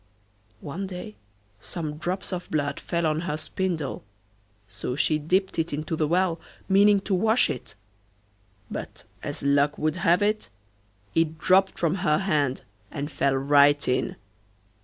[0.61, 1.15] One day
[1.59, 4.03] some drops of blood fell on her spindle,
[4.67, 7.75] so she dipped it into the well meaning to wash it,
[8.71, 10.49] but, as luck would have it,
[11.13, 14.15] it dropped from her hand and fell right in.